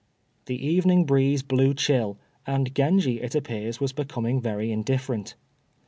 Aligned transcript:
The 0.47 0.55
evening 0.65 1.05
breeze 1.05 1.43
blew 1.43 1.75
chill, 1.75 2.17
and 2.47 2.73
Genji 2.73 3.21
it 3.21 3.35
appears 3.35 3.79
was 3.79 3.93
becoming 3.93 4.41
very 4.41 4.71
indifferent. 4.71 5.35